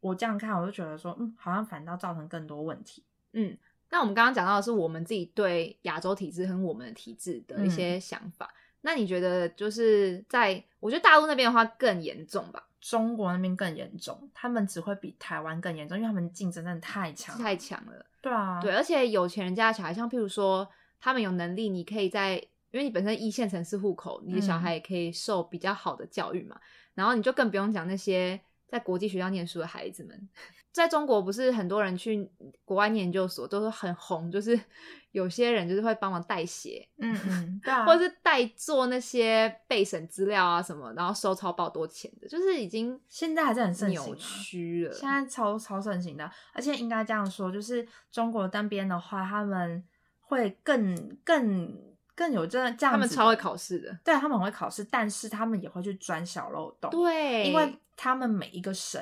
[0.00, 3.04] 我这样看，我就觉得说，嗯，好像反倒造成更多问题。
[3.32, 3.58] 嗯，
[3.90, 8.54] 那我们刚刚讲到的是我们自己对亚洲体制和我们的体制的一些想法。
[8.80, 12.67] 那你觉得就是在我觉得大陆那边的话更严重吧？
[12.80, 17.42] 中国那边更严重，他们只会比台湾更严重，因为他们竞争真的太强了。
[17.42, 18.06] 太强了。
[18.20, 20.68] 对啊，对，而且有钱人家的小孩，像譬如说
[21.00, 22.36] 他们有能力，你可以在
[22.70, 26.60] 因为你本身一线城市户口，你的小嗯孩也可以受比较好的教育嘛。
[26.94, 30.28] 然后你就更不用讲那些在国际学校念书的孩子们。
[30.72, 32.30] 在中国，不是很多人去
[32.64, 34.58] 国外念研究所都是很红，就是
[35.12, 44.94] 有些人就是会帮忙代写，嗯嗯，对啊， 或者是代做那些备审资料啊什么，然后收超爆多钱的，就是已经现在还是很盛行、啊、扭曲了。
[44.94, 49.82] 现在超超盛行的，而且应该这样说，就是中国单边的话，他们
[50.20, 51.74] 会更更
[52.14, 59.00] 更有这这样他们超会考试的，对他们很会考试，但是他们也会去钻小漏洞，，对，因为他们每一个省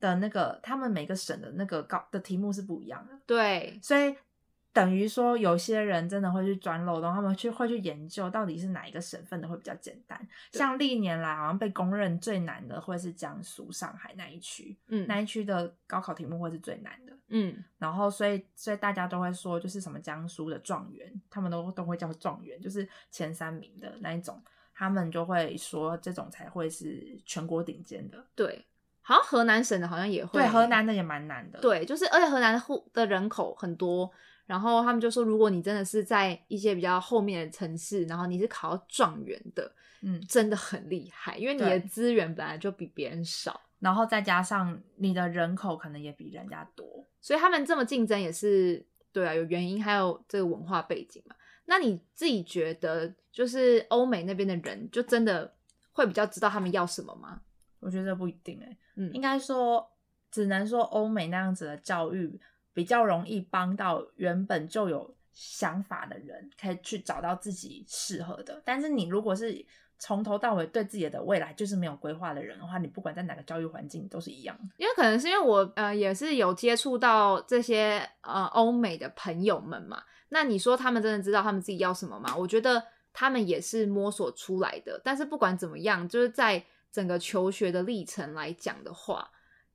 [0.00, 4.14] 的那个，他们每个省的那个高的题目是不一样的，对所以
[4.72, 10.28] 等于说，有些人真的会去钻漏洞，他们去会去研究到底是哪一个省份的会比较简单。
[10.52, 17.12] 像历年来好像被公认最难的会是江苏、上海那一区，嗯那一区的高考题目会是最难的。
[17.30, 24.40] 嗯然后，所以所以大家都会说，就是什么江苏的状元，他们都都会叫状元，就是前三名的那一种，
[24.74, 28.24] 他们就会说这种才会是全国顶尖的。
[28.34, 28.64] 对，
[29.08, 31.58] 好像河南省的好像也会，对，河南的也蛮难的。
[31.60, 34.10] 对，就是而且河南的户的人口很多，
[34.44, 47.06] 然后他们就说，如果你真的是在一些比较后面的城市，然后你是考到状元的，嗯，真的很厉害，因为你的资源本来就比别人少，然后再加上你的人口可能也比人家多。
[47.22, 51.34] 所以他们这么竞争也是对啊，有原因，还有这个文化背景嘛。
[51.64, 55.54] 那你自己觉得，就是欧美那边的人，就真的
[55.92, 57.40] 会比较知道他们要什么吗？
[57.80, 59.88] 我觉得不一定哎、嗯应该说
[60.30, 62.40] 只能说欧美那样子的教育
[62.72, 68.60] 比较容易帮到原本就有想法的人，可以去找到自己适合的。
[68.64, 69.64] 但是你如果是
[69.98, 74.64] 从头到尾对自己的未来就是没有规划的人的话，你不管在哪个教育环境都是一样的。
[74.76, 82.36] 因为可能是因为我呃也是有接触到这些呃欧美的朋友们嘛，那你说他们真的知道他们自己要什么吗？
[82.36, 85.00] 我觉得他们也是摸索出来的。
[85.02, 86.64] 但是不管怎么样，就是在
[86.98, 89.30] 整个求学的历程来讲的话，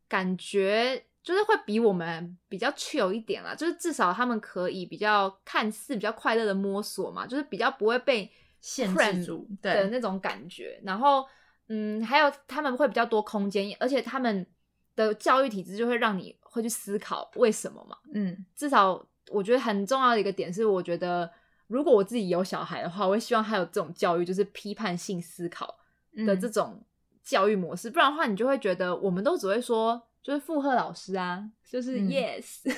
[0.07, 8.31] 感觉就是会比我们比较 chill 一点啦，就是至少他们可以比较看似比较快乐的摸索嘛，就是比较不会被。
[8.63, 11.25] 限制住的那种感觉，然后
[11.67, 14.47] 嗯，还有他们会比较多空间，而且他们
[14.95, 17.97] 的教育体制就会让你会去思考为什么嘛。
[18.13, 21.29] 嗯，至少我觉得很重要的一个点是，我觉得
[21.67, 25.77] 如果我自己有小孩的话，我会希望他有这种教育，就是批判性思考
[26.25, 26.81] 的这种
[27.23, 32.62] 教育模式，不然的话，你就会觉得我们都只会说就是附和老师啊，就是 yes。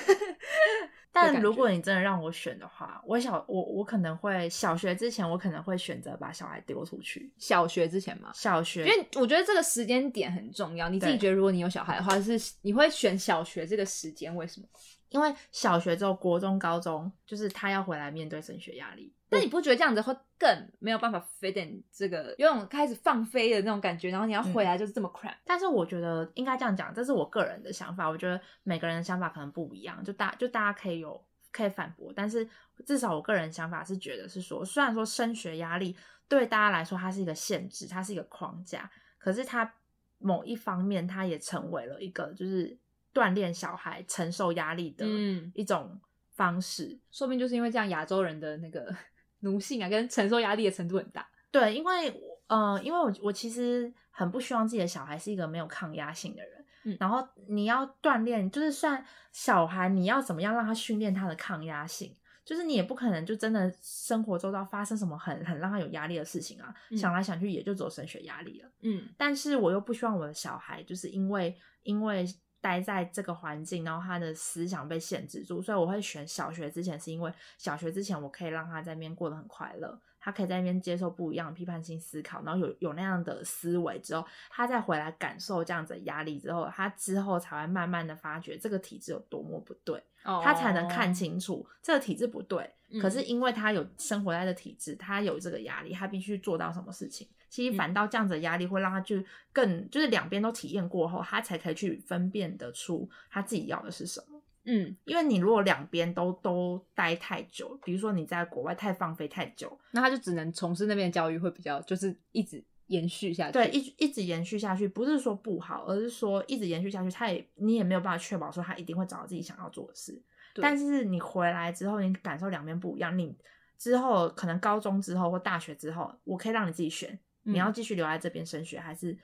[1.12, 7.32] 但如果你真的让我选的话，我小我我可能会小学之前，我可能会选择把小孩丢出去。
[7.38, 8.30] 小学之前吗？
[8.34, 10.90] 小学，因为我觉得这个时间点很重要。
[10.90, 14.34] 你自己觉得，如果你有小孩的话，是你会选小学这个时间？
[14.36, 14.66] 为什么？
[15.08, 19.10] 因为小学之后，国中、高中，就是他要回来面对升学压力。
[19.28, 24.08] 那你不觉得这样子会更没有办法 fit in 这个有种开始放飞的那种感觉？
[24.08, 25.34] 然后你要回来就是这么 crap。
[25.44, 28.08] 但是我觉得应该这样讲，这是我个人的想法。
[28.08, 32.12] 我觉得每个人的想法可能不一样，就大就大家可以有可以反驳。
[32.14, 32.48] 但是
[32.86, 35.96] 至少我个人想法是觉得是说，虽然说升学压力
[36.28, 39.74] 对大家来说它是一个限制，它是一个框架，可是它
[40.18, 42.78] 某一方面它也成为了一个就是
[43.12, 45.04] 锻炼小孩承受压力的
[45.52, 46.00] 一种
[46.36, 46.96] 方式。
[47.10, 48.94] 说不定就是因为这样，亚洲人的那个。
[49.40, 51.28] 奴性啊，跟承受压力的程度很大。
[51.50, 52.12] 对，因为
[52.48, 56.64] 呃，因为我我其实很不希望自己的小孩是一个没有抗压性的人。
[56.84, 62.14] 嗯，然后你要锻炼，就是算小孩，你要怎么样让他训练他的抗压性？
[62.44, 68.70] 就是你也不可能就真的生活周遭发生什么很很让他有压力的事情啊，想来想去也就走升学压力了。
[68.82, 72.26] 嗯，但是我又不希望我的小孩就是因为因为。
[72.60, 92.68] 待在这个环境，然后他的思想被限制住，所以我会选小学之前，是因为小学之前我可以让他在那边过得很快乐，他可以在那边接受不一样的批判性思考，然后有有那样的思维之后，他再回来感受这样子的压力之后，他之后才会慢慢的发觉这个体质有多么不对，他才能看清楚这个体质不对。
[93.00, 97.28] 可是因为他有生活在的体质，他有这个压力，他必须做到什么事情。
[97.48, 99.16] 其实反倒这样子的压力会让他就
[99.52, 104.35] 更就是两边都体验过后，他才可以去分辨得出他自己要的是什么。
[104.66, 113.52] 嗯，因为你如果两边都都待太久，比如说你在国外太放飞太久，那他就只能从事那边的教育会比较就是一直延续下去。
[113.52, 120.20] 对，一一直延续下去，不是说不好，而是说一直延续下去，他也你也没有办法确保说他一定会找到自己想要做的事。
[120.60, 123.36] 但是你回来之后，你感受两边不一样，你
[123.78, 127.18] 之后可能高中之后或大学之后，我可以让你自己选。
[127.42, 129.16] 你要继续留在这边升学，还是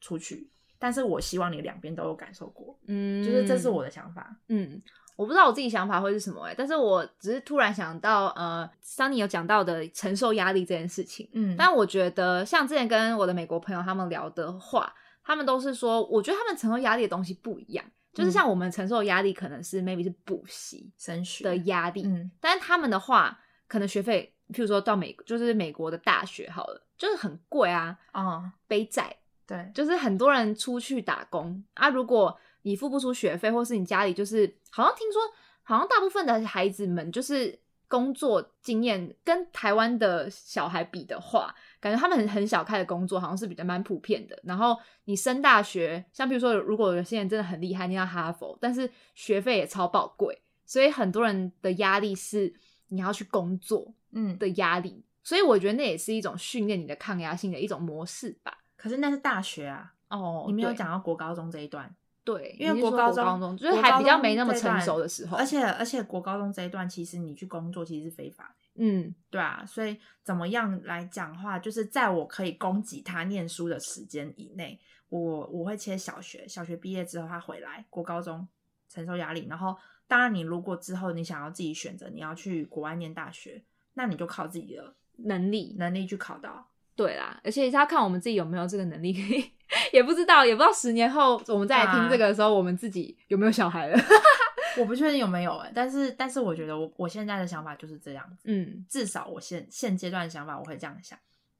[0.00, 0.50] 出去？
[0.84, 4.82] 但是我希望你两边都有感受过，嗯，就是这是我的想法，嗯，
[5.16, 14.94] 我不知道我自己想法会是什么哎，但是我只是突然想到，呃，桑尼有讲到的承受压力这件事情，嗯，但我觉得像之前跟我的美国朋友他们聊的话，
[15.24, 26.82] 他们都是说，我觉得他们承受压力的东西不一样，就是像我们承受压力可能是 maybe 是补习升学的压力，嗯，但是他们的话，可能学费，譬如说到美，就是美国的大学好了。
[26.96, 29.16] 就是很贵啊，啊，背债，
[29.46, 31.88] 对，就是很多人出去打工啊。
[31.88, 35.20] 如果你付不出学费，或是你家里就是好像听说，
[35.62, 44.38] 好像大部分的孩子们就是工作经验跟台湾的小孩比的话，感觉他们很很小开的工作好像是比较蛮普遍的。
[44.44, 52.52] 然后你升大学，像比如说，如果有些人真的很厉害，念到哈佛，但是学费也超宝贵，所以很多人的压力是
[52.88, 55.04] 你要去工作，嗯的压力。
[55.22, 58.58] 所以我觉得那也是一种训练你的抗压性的一种模式吧。
[58.84, 61.90] 可是那是大学啊，哦，你没有讲到国高中这一段。
[62.22, 68.66] 对，因为国高中就是还比较没那么成熟的时候，而且而且国高中这一段其实你去工作其实是非法的。
[68.74, 78.46] 嗯，对啊，所以怎么样来讲话，就是在我可以供给他念书的时间以内，我我会切小学，小学毕业之后他回来国高中
[78.90, 79.74] 承受压力，然后
[80.06, 84.94] 当然你如果之后你想要自己选择你要去国外念大学，那你就靠自己的。
[85.16, 86.66] 能力能力去考到，
[86.96, 89.44] 对啦，而且是要看我们自己有没有这个能力，可以
[89.92, 93.98] 也不知道，也不知道十年后我们再来听这个的时候，我们自己有没有小孩了，
[94.78, 101.18] 我不确定有没有哎，但是但是我觉得我我现在的想法就是这样子，嗯，至少我现现阶段的想法我会这样想，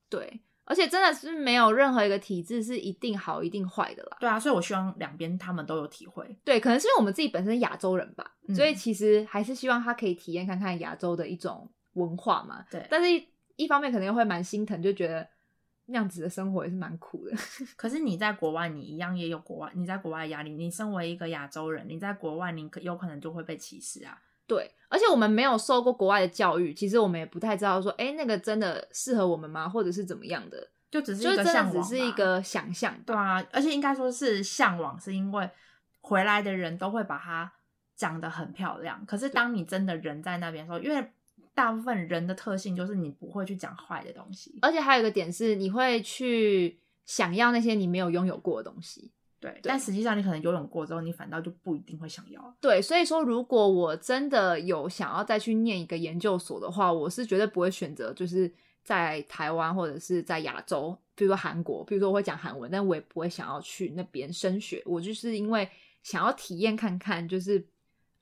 [0.09, 4.16] 对，而且真的是没有任何一个体质是一定好一定坏的啦。
[4.20, 6.24] 对啊，所以我希望两边他们都有体会。
[6.45, 12.64] 对，可能是因为我们自己本身亚洲人吧，嗯所以其实还是希望他可以体验看看亚洲的一种文化嘛。
[12.70, 13.24] 对但是
[13.57, 15.26] 一一方面可能又会蛮心疼，就觉得
[15.86, 17.36] 那样子的生活也是蛮苦的。
[17.76, 20.50] 可是你在国外，你一样也有国外你在国外的压力。
[20.50, 24.18] 你身为一个亚洲人，你在国外，你可有可能就会被歧视啊。
[24.46, 29.68] 对，而且我们没有受过国外的教育，其实我们也不太知道说，哎，那个真的适合我们吗？
[29.68, 30.68] 或者是怎么样的？
[30.90, 32.94] 就只是一就是真个向往只是一个想象。
[33.07, 35.48] 对啊，而且应该说是向往，是因为
[36.02, 37.50] 回来的人都会把它
[37.96, 39.05] 讲得很漂亮。
[39.07, 41.11] 可是当你真的人在那边的时候，因为
[41.55, 44.59] 大部分人的特性就是你不会去讲坏的东西。
[44.61, 49.11] 而且还有一个点是，你会去想要那些你没有拥有过的东西。
[49.40, 52.57] 对，但实际上你可能游泳过之后，你反倒就不一定会想要。
[52.62, 58.50] 对，所以说，如果我真的有想要再去念一个研究所的话，我是绝对不会选择就是
[58.82, 64.82] 在台湾或者是在亚洲，比如说韩国，比如说我会讲韩文，但我也不会想要去那边升学。
[64.86, 65.68] 我就是因为
[66.02, 67.62] 想要体验看看，就是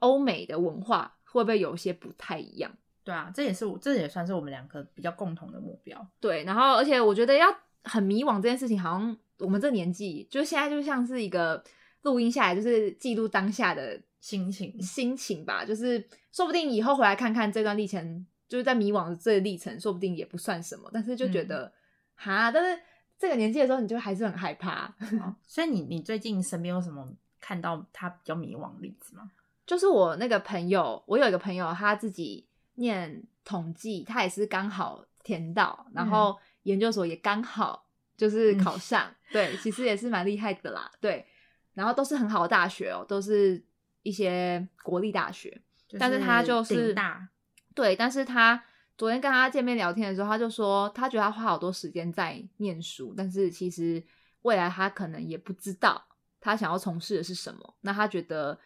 [0.00, 2.72] 欧美的文化会不会有些不太一样。
[3.04, 6.06] 对啊，这也是我，这也算是我们两个比较共同的目标。
[6.20, 7.48] 对，然后而且我觉得要
[7.84, 11.62] 很迷惘这件事情，好像我们这年纪，就现在就像是一个
[12.02, 15.64] 录音下来，就是记录当下的心情心情吧。
[15.64, 21.72] 就是说不定以后回来看看这段历程，就是在迷惘的这个历程，说不定也不算什么，但是就觉得
[22.14, 22.80] 哈、但是
[23.18, 24.94] 这个年纪的时候，你就还是很害怕。
[25.20, 27.08] 哦所以你你最近身边有什么
[27.40, 29.30] 看到他比较迷惘的例子吗？
[29.66, 41.26] 就是我那个朋友，我有一个朋友，他自己念统计，他也是刚好填到，然后研究所也刚好就是考上， 对，其实也是蛮厉害的啦，对，
[41.74, 43.62] 然后都是很好的大学哦，都是
[44.02, 45.60] 一些国立大学，
[45.98, 47.28] 但是他就是大，
[47.74, 48.62] 对，但是他
[48.96, 54.02] 昨天跟他见面聊天的时候，他就说他觉得他花好多时间在念书，但是其实
[54.42, 56.04] 未来他可能也不知道
[56.40, 57.74] 他想要从事的是什么。
[57.80, 58.58] 那他觉得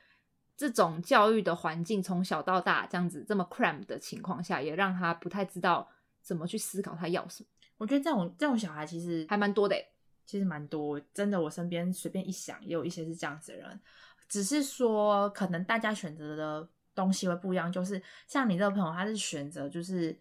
[0.56, 5.88] 这种教育的环境从小到大这样子这么 cram 的情况下，也让他不太知道
[6.22, 9.86] 怎么去思考他要什么，我觉得这种这种小孩其实还蛮多的欸。
[10.28, 13.80] 其实蛮多，真的，我身边随便一想，也有一些是这样子的人。
[14.28, 17.70] 只是说，可能大家选择的东西会不一样。
[17.70, 20.18] 就是像你这个朋友，他是选择就是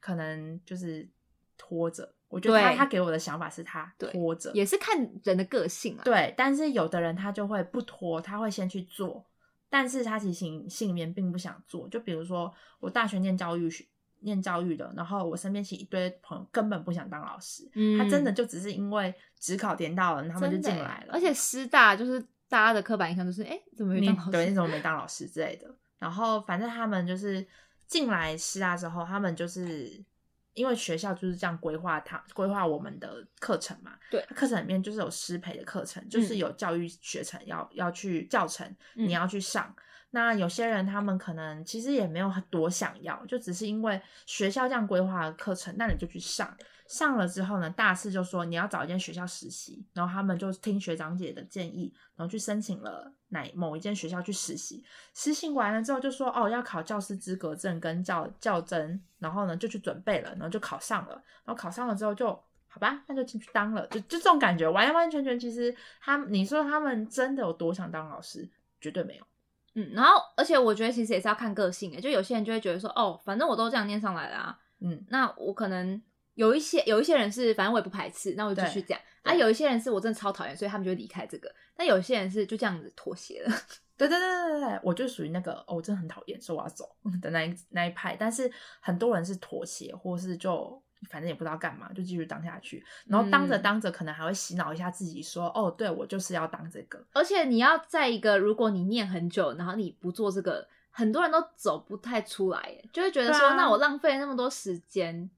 [0.00, 1.08] 可能就是
[1.56, 2.12] 拖着。
[2.26, 6.02] 我觉得他给我的想法是他拖着，也是看人的个性啊。
[6.02, 6.34] 对。
[6.36, 9.24] 但是有的人他就会不拖，他会先去做，
[9.74, 11.88] 但是他其实心心里面并不想做。
[11.88, 13.84] 就比如说我大学念教育学。
[14.20, 21.12] 念教育的，然后我身边其实一堆朋友根本不想当老师，嗯他真的就只是因为只考填到了，他们就进来了。
[21.12, 22.18] 而且师大就是
[22.48, 24.30] 大家的刻板印象就是，哎、怎么会你当老师？
[24.30, 25.70] 对你怎么没当老师之类的。
[25.98, 27.46] 然后反正他们就是
[27.86, 30.02] 进来师大之后，他们就是
[30.54, 33.92] 因为学校就是这样规划它规划我们的课程嘛。
[34.10, 39.74] 对课程里面就是有师培的课程，就是嗯有教育学程要要去教程，嗯你要去上。
[40.10, 46.56] 那有些人他们可能其实也没有很多想要，就只是因为学校这样规划的课程，那你就去上。
[46.94, 54.84] 上了之后呢，大四就说你要找一间学校实习，然后他们就听学长姐的建议，然后去申请了哪某一间学校去实习。
[55.12, 61.14] 实习完了之后就说哦要考教师资格证跟教教甄，然后呢就去准备了，然后就考上了，
[61.44, 62.28] 然后考上了之后就
[62.68, 68.48] 好吧，那就进去当了，就就这种感觉，完完全全其实他你说他们真的有多想当老师，
[68.80, 69.24] 绝对没有。
[69.76, 76.00] 嗯，然后而且我觉得其实也是要看个性诶，就有些人就会觉得说，哦，反正我都这样念上来了啊，嗯，那我可能
[76.34, 79.34] 有一些有一些人是反正我也不排斥，那我就继续这样啊。
[79.34, 81.52] 有一些人是我真的超讨厌，所以他们就离开这个。
[81.76, 83.50] 但有些人是就这样子妥协了。
[83.96, 105.30] 对对对对对，我就属于那个哦，我真的很讨厌说我要走的那一那一派，但是很多人是妥协，或是就反正也不知道干嘛，就继续当下去，然后当着嗯当着，可能还会洗脑一下自己说，哦，对我就是要当这个，而且你要在一个，如果你念很久，然后你不做这个，很多人都走不太出来耶，就会觉得说，啊那我浪费那么多时间。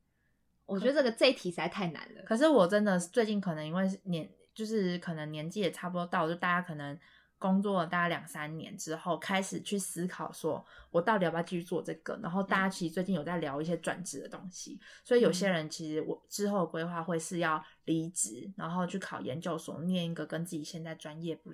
[0.67, 2.23] 我觉得这个这一题实在太难了。
[2.23, 6.99] 可是我真的最近可能因为年，就是可能年纪也差不多到，就大家可能
[7.39, 12.19] 工作了大概两三年之后，开始去思考说，我到底要不要继续做这个？
[12.23, 21.53] 然后大家其实最近有在聊一些转职的东西，所以有些人其实我之后的规划会是要离职，然后去考研究所，念一个跟自己现在专业不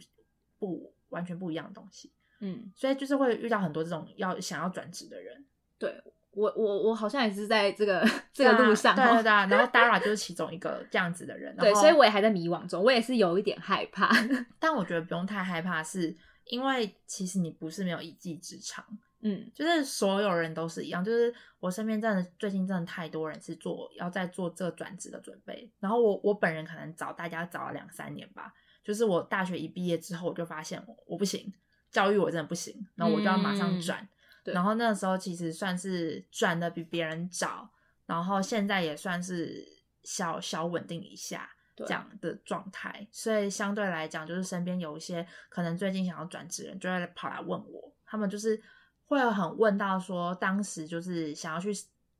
[0.58, 2.12] 不完全不一样的东西。
[2.38, 5.44] 嗯，所以就是会遇到很多这种要想要转职的人，
[5.78, 6.02] 对
[6.32, 8.02] 我我我好像也是在这个
[8.32, 14.10] 这个路上、哦，对然后 Dara 就是其中一个这样子的人，对，所以我也还在迷惘中，我也是有一点害怕。
[14.58, 18.84] 但我觉得不用太害怕，是因为其实你不是没有一技之长，
[19.20, 28.52] 嗯，就是所有人都是一样，就是我身边真的最近真的太多人是做要在做这个转职的准备，然后我我本人可能找大家找了两三年吧，
[28.82, 31.52] 就是我大学一毕业之后我就发现我我不行，
[31.90, 33.80] 教育我真的不行，然后我就要马上嗯。
[33.80, 34.08] 转，对
[34.44, 37.70] 然后那个时候其实算是赚的比别人早，
[38.06, 39.66] 然后现在也算是
[40.02, 41.48] 小小稳定一下。
[41.74, 48.62] 对这样的状态，所以相对来讲，就是身边有一些可能最近想要转职人，就会跑来问我，他们就是
[49.06, 51.72] 会有很问到说，当时就是想要去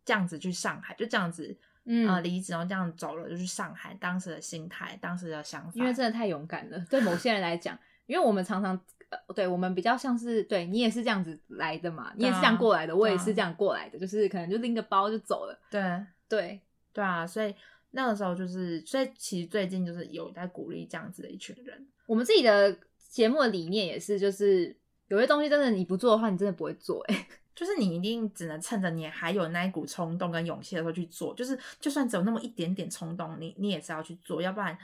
[0.07, 1.55] 这样子去上海，就这样子，
[1.85, 8.81] 嗯呃，离职然后这样走了，就去上海，当时的心态，当时的想法，因为真的太勇敢了，对某些人来讲，因为我们常常，呃，
[9.35, 15.81] 对我们比较像是，对你也是这样子来的嘛，你也是这样过来的，我也是这样过来的，就是可能就拎个包就走了，对。
[16.29, 16.59] 对，
[16.95, 17.55] 对啊，所以
[17.91, 22.75] 那个时候就是，所以其实最近就是有在鼓励这样子的一群人，我们自己的
[23.11, 24.75] 节目的理念也是，就是
[25.09, 34.75] 有些东西真的你不做的话，你真的不会做、欸， 就是你一定只能趁着你还有那一股冲动跟勇气的时候去做，就是就算只有那么一点点冲动，你你也是要去做，要不然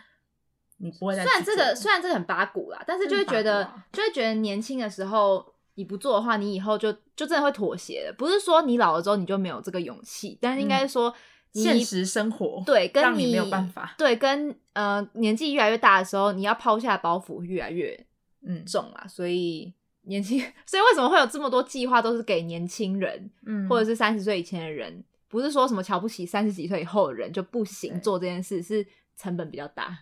[0.78, 8.12] 你不会再虽然这个虽然这个很八股啦，但是就会觉得、就会觉得年轻的时候你不做的话，你以后就就真的会妥协的。
[8.16, 11.14] 不是说你老了之后你就没有这个勇气，但是应该说、嗯
[11.50, 17.98] 现实生活对跟你你没有办法，对跟呃年纪越来越大的时候，你要抛下的包袱越来越
[18.46, 19.72] 嗯重啦，所以。
[20.02, 25.04] 年轻， 所以为什么会有这么多计划都是给年轻人，嗯或者是三十岁以前的人？
[25.28, 28.86] 不是说什么瞧不起三十几岁以后的人就不行做这件事，是
[29.18, 29.98] 成本比较大。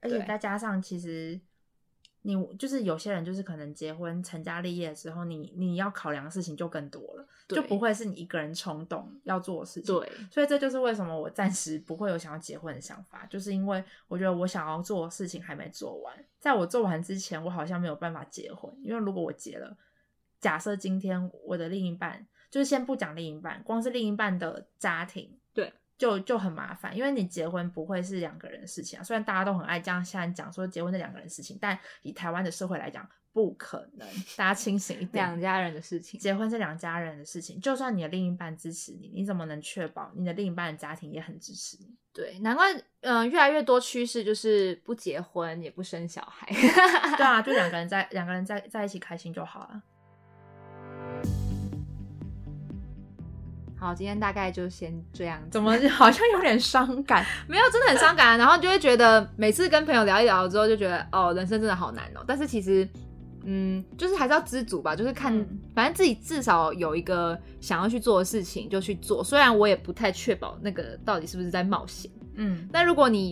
[0.00, 1.40] 对而且再加上，其实
[2.22, 9.94] 你就是有些人就是可能结婚成家立业的时候，你你要考量的事情就更多了，就不会是你一个人冲动要做的事情。
[9.94, 19.74] 对，所以这就是为什么我暂时不会有想要结婚的想法，就是因为我觉得我想要做的事情还没做完，在我做完之前，我好像没有办法结婚，因为如果我结了，
[20.38, 25.39] 假设今天我的另一半，就是先不讲另一半，光是另一半的家庭，对，
[26.00, 29.02] 就就很麻烦，因为你结婚不会是两个人的事情啊。
[29.02, 34.08] 虽然大家都很爱这样现在讲说结婚是两个人的事情，但以台湾的社会来讲，不可能。
[34.34, 36.18] 大家清醒一点，两家人的事情。
[36.18, 41.94] 结婚是两家人的事情，就算你的另一半支持你，你怎么能确保你的另一半的家庭也很支持你？
[42.14, 42.72] 对，难怪
[43.02, 46.46] 嗯、呃越来越多趋势就是不结婚也不生小孩。
[47.18, 49.82] 对啊，就两个人在 两个人在在一起开心就好了。
[53.80, 55.40] 好，今天大概就先这样。
[55.50, 57.24] 怎么好像有点伤感？
[57.48, 57.62] 没有？
[57.72, 58.36] 真的很伤感啊。
[58.36, 62.22] 然后就会觉得每次跟朋友聊一聊之后，就觉得哦，人生真的好难哦。
[62.26, 62.86] 但是其实，
[63.42, 64.94] 嗯，就是还是要知足吧。
[64.94, 69.24] 就是看，嗯反正自己至少有一个想要去做的事情就去做。
[69.24, 73.30] 虽然我也不太确保那个到底是不是在冒险，嗯，但如果你，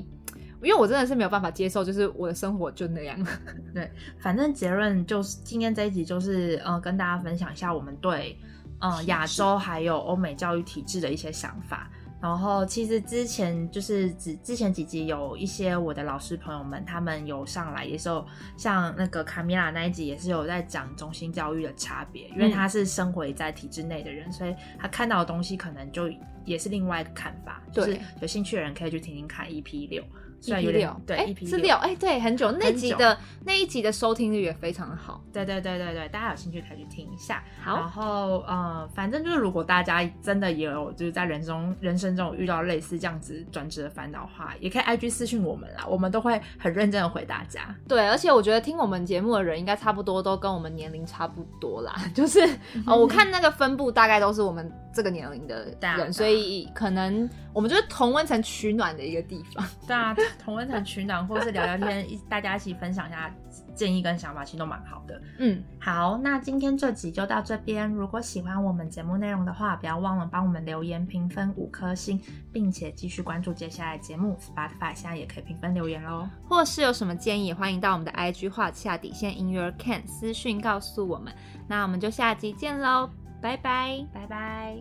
[0.62, 3.22] 因为我真的是没有办法接受，就是我的生活就那样。
[3.74, 8.34] 对反正结论就是今天这一集就是呃跟大家分享一下我们对
[8.80, 11.90] 呃体制亚洲还有欧美教育体制的一些想法。
[12.20, 18.26] 然后其实之前就是之之前几集有一些我的老师朋友们，他们有上来，也是有
[18.56, 26.10] 像那个卡米拉那一集也是有在讲中心教育的差别，因为嗯他是生活在体制内的人，所以他看到的东西可能就
[26.44, 27.62] 也是另外一个看法。
[27.70, 30.02] 就是对有兴趣的人可以去听听看 EP 六，
[30.42, 35.22] EP 有六，对哎 EP 是六，哎，对，很久那集的那一集的收听率也非常的好。
[35.32, 37.42] 对对对对对，大家有兴趣可以去听一下。
[37.62, 47.74] 好然，后呃，反正就是如果大家真的也有就是在人中人生中遇到类似这样子转职的烦恼的话，也可以 IG 私讯我们啦，我们都会很认真的回大家。
[47.86, 52.40] 对，而且我觉得听我们节目的人应该差不多都跟我们年龄差不多啦， 就是
[52.86, 59.66] 哦，我看那个分布大概都是我们这个年龄的人，所以可能我们就是同温层取暖的一个地方。
[59.86, 63.32] 对啊， 同温层取暖或是聊聊天，一 大家一起分享一下
[63.74, 65.20] 建议跟想法，其实都蛮好的。
[65.38, 67.90] 嗯，好，那今天这集就到这边。
[67.90, 72.20] 如果喜欢我们节目内容的话，不要忘了帮我们留言评分五颗星，
[72.52, 74.36] 并且继续关注接下来节目。
[74.38, 76.28] Spotify 现在也可以评分留言喽。
[76.48, 81.32] 或是有什么建议，欢迎到我们的 IG 画下底线 in your can 私讯告诉我们。
[81.68, 83.10] 那我们就下集见喽，
[83.40, 84.04] 拜拜。
[84.12, 84.76] 拜拜。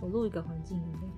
[0.00, 1.09] 我录一个环境音乐。